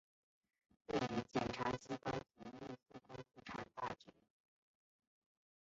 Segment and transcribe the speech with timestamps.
[0.87, 4.11] 对于检察机关服务复工复产大局